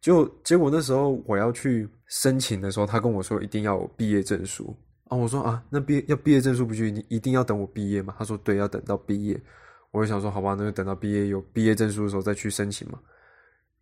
[0.00, 4.74] 就结果那时候我要去申请的时候，他跟我说一定要有毕业证书
[5.08, 5.16] 啊。
[5.16, 8.14] 我说啊，那毕要毕业证书不就一定一定要等我毕业吗？
[8.18, 9.38] 他说对，要等到毕业。
[9.90, 12.98] 我就想说，好吧，那就等到毕业有毕业证书的时候再去申请嘛。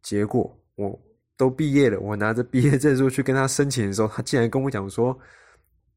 [0.02, 0.98] 结果我
[1.38, 5.18] 都毕业了，我拿着毕业证书去跟他申请的时候，他竟然跟我讲说：“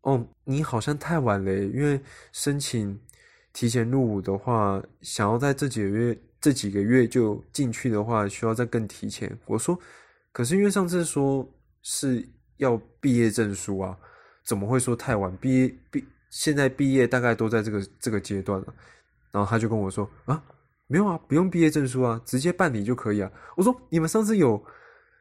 [0.04, 2.00] 哦，你好像太晚了，因为
[2.32, 2.98] 申请。”
[3.54, 9.30] 提前入伍的话，想要在这几个月这几个月就进去的话，需要再更提前。
[9.46, 9.78] 我说，
[10.32, 11.46] 可是因为上次说
[11.82, 12.26] 是
[12.56, 13.98] 要毕业证书啊，
[14.46, 15.36] 怎么会说太晚？
[15.36, 18.74] 毕业毕现在毕业大概都在这个这个阶段了。
[19.34, 20.42] 然后他就跟我说啊，
[20.88, 23.30] 没有啊，不用毕业证书啊，直接办理就可以啊。
[23.58, 24.64] 我说你们上次有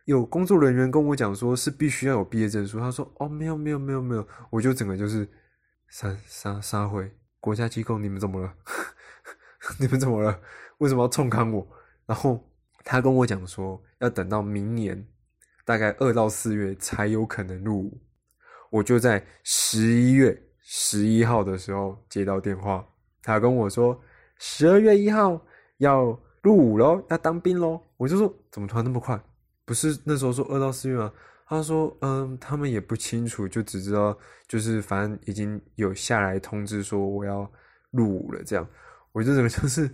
[0.05, 5.29] 有工作人员跟我讲说是必须要有毕业证书，他说哦，没有没有没有没有，我就整个就是
[5.89, 7.11] 撒撒撒回。
[7.39, 8.55] 国家机构，你们怎么了？
[9.81, 10.41] 你们怎么了？
[10.79, 11.67] 为什么要冲康我？
[12.07, 12.39] 然后
[12.85, 15.07] 他跟我讲说，要等到明年
[15.65, 17.99] 大概二到四月才有可能入伍。
[18.71, 22.87] 我就在十一月十一号的时候接到电话，
[23.23, 23.99] 他跟我说
[24.39, 25.41] 十二月一号
[25.79, 27.81] 要入伍喽，要当兵喽。
[27.97, 29.19] 我就说怎么突然那么快？
[29.71, 31.13] 不是那时候说二到四月吗？
[31.47, 37.49] 他说：“嗯，他们也不清楚，就只知道就是反正已经有下来通知说我要
[37.93, 38.43] 入伍了。
[38.43, 38.69] 这样，
[39.13, 39.89] 我就整个就是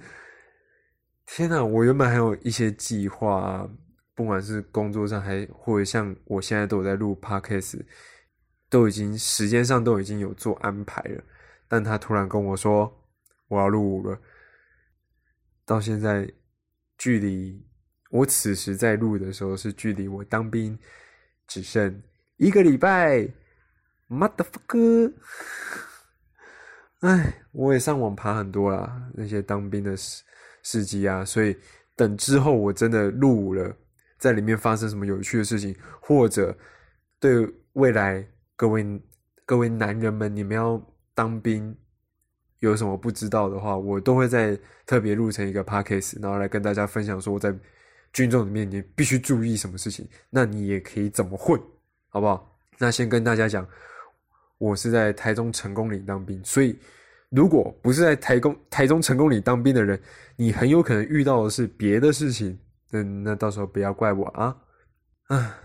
[1.29, 1.63] 天哪！
[1.63, 3.69] 我原本还有一些计划，
[4.15, 7.85] 不管是工作上还或者像我现在都有在录 podcast，
[8.71, 11.23] 都已经时间上都已经有做安排了。
[11.69, 12.91] 但他突然跟我说
[13.49, 14.19] 我要入伍了，
[15.67, 16.33] 到现在
[16.97, 17.66] 距离
[18.17, 20.79] 我此时在录的时候是距离我当兵。”
[21.49, 22.03] 只剩
[22.39, 23.25] 一个礼拜
[24.09, 25.13] ，motherfucker！
[27.03, 30.25] 哎，我也上网爬很多啦，那些当兵的事
[30.65, 31.57] 事迹啊，所以
[31.95, 33.73] 等之后我真的入伍了，
[34.19, 36.53] 在里面发生什么有趣的事情，或者
[37.21, 38.85] 对未来各位
[39.45, 41.73] 各位男人们，你们要当兵
[42.59, 47.57] 有什么不知道的话，我都会在特别录成一个 podcast，然后来跟大家分享说我在。
[48.13, 50.09] 军中里面你必须注意什么事情？
[50.31, 51.61] 那你也可以怎么混，
[52.09, 52.59] 好不好？
[52.79, 53.67] 那先跟大家讲，
[54.59, 56.79] 我是在台中成功里当兵，所以
[57.31, 60.01] 如果不是在台工台中成功里当兵的人，
[60.37, 62.59] 你很有可能遇到的是别的事情。
[62.93, 64.57] 嗯，那到时候不要怪我啊。
[65.27, 65.59] 啊，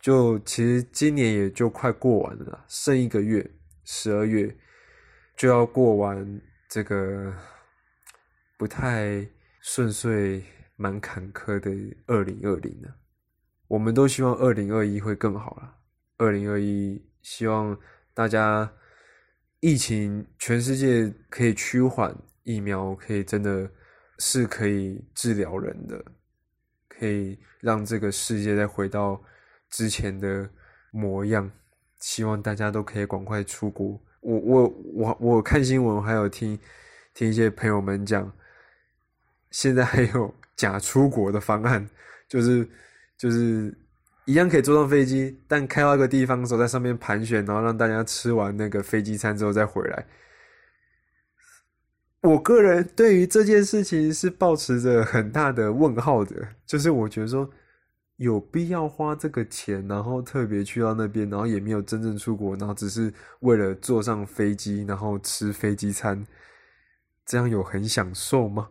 [0.00, 3.48] 就其实今年也就快过完了，剩一个月，
[3.84, 4.54] 十二月
[5.36, 7.32] 就要过完这个
[8.58, 9.26] 不太
[9.60, 10.44] 顺遂、
[10.76, 11.70] 蛮坎坷的
[12.06, 12.94] 二零二零了。
[13.68, 15.74] 我们都希望二零二一会更好了。
[16.18, 17.76] 二零二一，希望
[18.14, 18.72] 大家
[19.60, 22.14] 疫情全世界可以趋缓，
[22.44, 23.68] 疫苗可以真的
[24.18, 26.04] 是可以治疗人的，
[26.88, 29.20] 可以让这个世界再回到
[29.68, 30.48] 之前的
[30.90, 31.50] 模样。
[31.98, 34.00] 希望大家都可以赶快出国。
[34.20, 36.58] 我我我我看新闻，还有听
[37.14, 38.30] 听一些朋友们讲，
[39.56, 41.88] 现在还有假出国的方案，
[42.28, 42.68] 就是
[43.16, 43.74] 就是。
[44.28, 50.04] 一样可以坐上飞机，但开到一个地方的时候，在上面盘旋，然后让大家吃完那个飞机餐之后再回来。
[52.22, 56.34] 我个人对于这件事情是保持着很大的问号的，
[56.66, 57.48] 就是我觉得说
[58.16, 66.26] 有必要花这个钱，然后特别去到那边，然后也没有真正出国，然后只是为了坐上飞机，然后吃飞机餐，
[67.24, 68.70] 这样有很享受吗？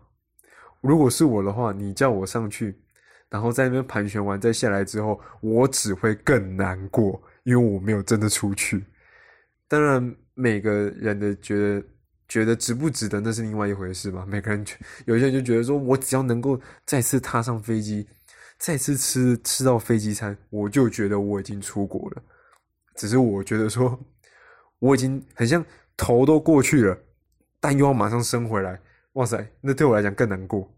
[0.86, 2.80] 如果是我的话，你叫我上去。
[3.28, 8.86] 然后在那边盘旋完再下来之后，我只会更难过，因为我没有真的出去。
[9.68, 11.84] 当然，每个人的觉得
[12.28, 14.26] 觉得值不值得，那是另外一回事嘛。
[14.28, 18.08] 每个人觉有些人就觉得说，我只要能够再次踏上飞机，
[18.60, 22.22] 再次吃吃到飞机餐，我就觉得我已经出国了。
[22.96, 24.00] 只是我觉得说，
[24.80, 25.66] 我已经很像
[25.98, 26.98] 头都过去了，
[27.60, 28.80] 但又要马上升回来，
[29.14, 30.72] 哇塞，那对我来讲更难过。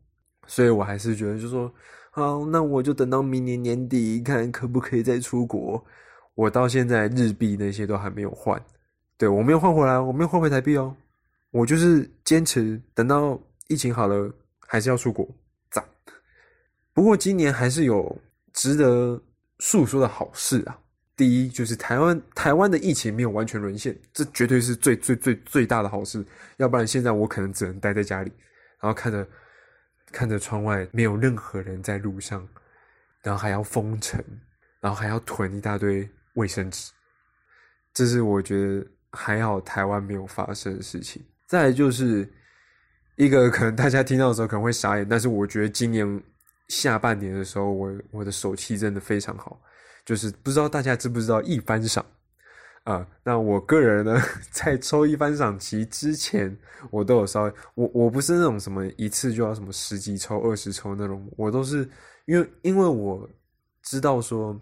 [0.47, 1.71] 所以我还是觉得，就说。
[2.09, 5.85] 好，那我就等到明年年底看可不可以再出国。
[6.33, 8.59] 我到现在日币那些都还没有换，
[9.19, 10.95] 对我没有换回来，我没有换回台币哦。
[11.51, 15.29] 我就是坚持等到疫情好了，还是要出国。
[15.69, 15.83] 赞。
[16.91, 18.19] 不过今年还是有
[18.51, 19.21] 值得
[19.59, 20.75] 诉说的好事啊。
[21.15, 26.25] 第一就是台湾台湾的疫情没有完全沦陷，这绝对是最最最最大的好事。
[26.57, 28.31] 要不然现在我可能只能待在家里，
[28.81, 29.23] 然后看着。
[30.11, 32.47] 看着窗外，没有任何人在路上，
[33.21, 34.23] 然后还要封城，
[34.79, 36.91] 然后还要囤一大堆卫生纸，
[37.93, 41.23] 这是我觉得还好台湾没有发生的事情。
[41.45, 42.29] 再就是
[43.15, 46.23] 一个可能大家听到的时候可能会傻眼，但是我觉得今年
[46.69, 49.59] 下半年的时候，我我的手气真的非常好，
[50.05, 52.05] 就是不知道大家知不知道一般赏。
[52.87, 54.17] 啊，那我个人呢，
[54.49, 56.57] 在抽一番赏期之前，
[56.89, 61.89] 我都有稍微，我我不是那种什么一次就要什么十几抽、二十抽那种，我都是
[62.27, 63.29] 因为因为我
[63.83, 64.57] 知道说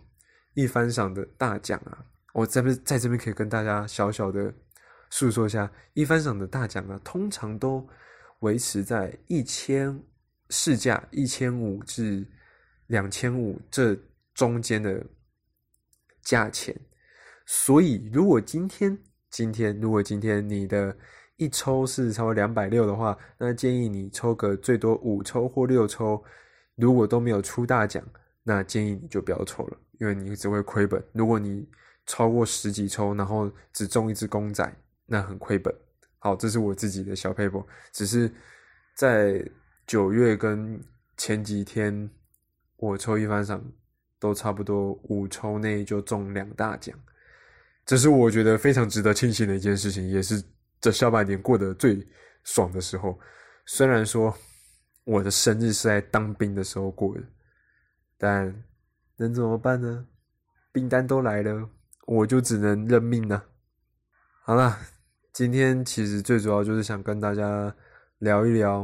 [0.55, 2.03] 一番赏的大奖啊，
[2.33, 4.51] 我在不在这边可以跟大家小小的
[5.11, 7.87] 诉说一下，一番赏的大奖啊，通常都
[8.39, 10.01] 维持在一千
[10.49, 12.25] 市价一千五至
[12.87, 13.95] 两千五这
[14.33, 15.05] 中间的
[16.23, 16.75] 价钱。
[17.45, 18.97] 所以，如果今天
[19.29, 20.95] 今天如果今天你的
[21.37, 26.23] 一抽是超过两百六的话，那建议你抽个最多五抽或六抽。
[26.75, 28.03] 如果都没有出大奖，
[28.43, 31.01] 那建议你就不要抽了，因为你只会亏本。
[31.13, 31.65] 如果你
[32.05, 34.75] 超过十几抽，然后只中一只公仔，
[35.05, 35.73] 那很亏本。
[36.19, 38.29] 好，这是我自己的小 paper，只是
[38.95, 39.41] 在
[39.87, 40.81] 九月跟
[41.15, 42.09] 前几天，
[42.75, 43.63] 我抽一番赏
[44.19, 46.97] 都差不多五抽内就中两大奖。
[47.85, 50.43] 这是我觉得非常值得庆幸的一件事情，也是
[50.81, 52.05] 这下半年过得最
[52.43, 53.19] 爽的时候。
[53.67, 54.35] 虽然说
[55.03, 57.21] 我的生日是在当兵的时候过的，
[58.17, 58.63] 但
[59.17, 60.07] 能怎么办呢？
[60.71, 61.69] 兵单都来了，
[62.07, 63.45] 我就只能认命了。
[64.41, 64.79] 好了，
[65.31, 67.75] 今天其实最主要就是想跟大家
[68.17, 68.83] 聊一聊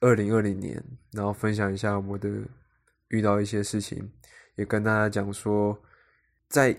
[0.00, 0.82] 二零二零年，
[1.12, 2.30] 然后分享一下我的
[3.08, 4.10] 遇到一些事情，
[4.56, 5.78] 也跟大家讲说
[6.48, 6.74] 在。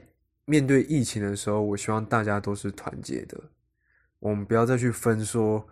[0.45, 3.39] 面对疫情的时候，我希望大家都是团结的。
[4.19, 5.65] 我们不要再去分说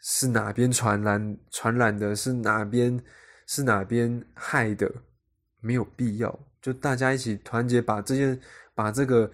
[0.00, 3.02] 是哪边传染传染的，是哪边
[3.46, 4.92] 是哪边害的，
[5.60, 6.38] 没有必要。
[6.60, 8.40] 就大家一起团结，把这件
[8.74, 9.30] 把这个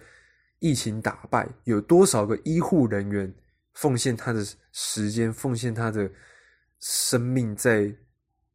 [0.59, 1.47] 疫情打败。
[1.65, 3.33] 有多少个医护人员
[3.73, 6.09] 奉献他的时间，奉献他的
[6.79, 7.93] 生命，在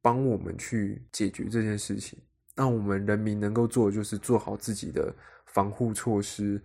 [0.01, 2.19] 帮我们去解决这件事情？
[2.55, 5.15] 那我们人民能够做的，就是做好自己的。
[5.49, 6.63] 防护措施，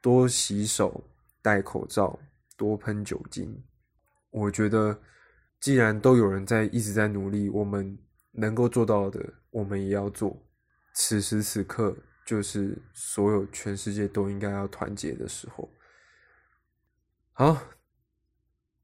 [0.00, 1.02] 多洗手、
[1.42, 2.18] 戴口罩、
[2.56, 3.62] 多喷酒精。
[4.30, 4.98] 我觉得，
[5.58, 7.98] 既然都有人在一直在努力，我们
[8.32, 9.20] 能够做到的，
[9.50, 10.40] 我们也要做。
[10.92, 15.68] 此时此刻，就是所有全世界都应该要团结的时候。
[17.32, 17.56] 好，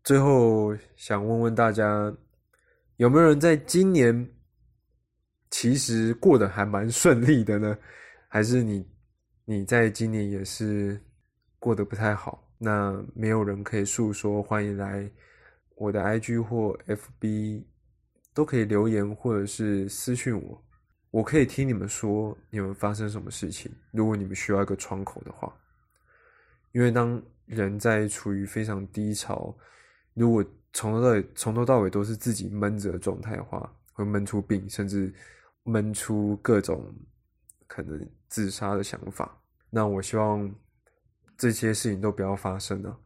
[0.03, 2.13] 最后想问问大家，
[2.97, 4.29] 有没有人在今年
[5.51, 7.77] 其实过得还蛮顺利的呢？
[8.29, 8.87] 还是你
[9.45, 11.01] 你在今年也是
[11.59, 12.43] 过得不太好？
[12.59, 15.11] 那没有人可以诉说，欢迎来
[15.75, 17.65] 我的 IG 或 FB，
[18.33, 20.65] 都可以留言或者是私讯我，
[21.11, 23.71] 我可以听你们说你们发生什么事情。
[23.93, 25.55] 如果你们需要一个窗口的话，
[26.73, 29.55] 因为当人在处于非常低潮。
[30.15, 35.13] 如果从头到尾从头到尾都是自己闷着的状态的话，会闷出病，甚至
[35.63, 36.91] 闷出各种
[37.67, 39.39] 可能自杀的想法。
[39.71, 40.55] 那我希望
[41.37, 42.99] 这些事情都不要发生了。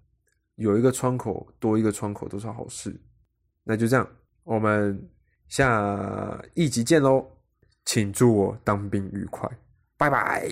[0.57, 3.01] 有一个窗口，多一个窗口都是好事。
[3.65, 4.09] 那就这样，
[4.45, 5.09] 我们
[5.49, 7.27] 下一集见喽！
[7.85, 9.49] 请祝我当兵愉快，
[9.97, 10.49] 拜拜。